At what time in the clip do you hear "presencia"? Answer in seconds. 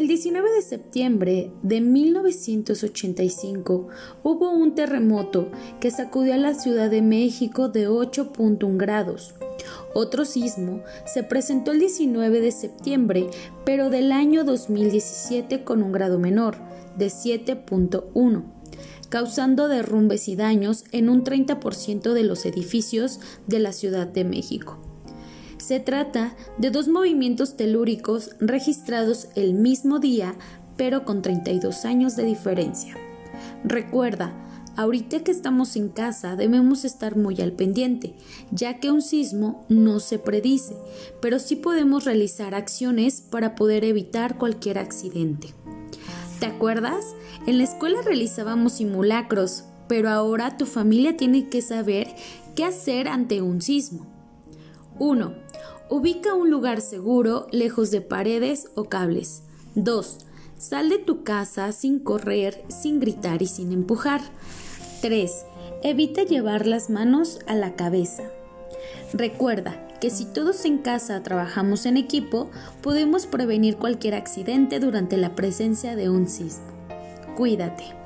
75.34-75.96